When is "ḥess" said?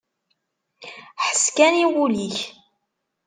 1.25-1.43